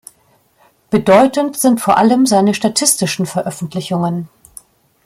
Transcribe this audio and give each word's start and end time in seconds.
Bedeutend 0.89 1.57
sind 1.59 1.79
vor 1.79 1.95
allem 1.99 2.25
seine 2.25 2.55
statistischen 2.55 3.27
Veröffentlichungen. 3.27 4.29